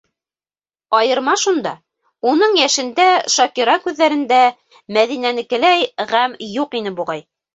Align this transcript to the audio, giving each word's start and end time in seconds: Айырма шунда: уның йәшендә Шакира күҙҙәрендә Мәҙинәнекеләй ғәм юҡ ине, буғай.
Айырма 0.99 1.33
шунда: 1.41 1.73
уның 2.31 2.57
йәшендә 2.61 3.05
Шакира 3.35 3.77
күҙҙәрендә 3.85 4.41
Мәҙинәнекеләй 4.97 5.87
ғәм 6.15 6.35
юҡ 6.57 6.75
ине, 6.83 6.97
буғай. 7.01 7.25